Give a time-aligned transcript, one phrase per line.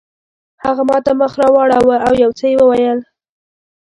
[0.63, 2.99] هغه ماته مخ راواړاوه او یو څه یې وویل.